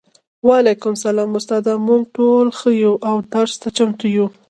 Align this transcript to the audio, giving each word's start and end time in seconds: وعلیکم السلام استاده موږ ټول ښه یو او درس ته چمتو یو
وعلیکم 0.47 0.93
السلام 0.97 1.31
استاده 1.37 1.73
موږ 1.87 2.01
ټول 2.15 2.45
ښه 2.57 2.69
یو 2.83 2.93
او 3.09 3.15
درس 3.33 3.53
ته 3.61 3.67
چمتو 3.77 4.05
یو 4.17 4.25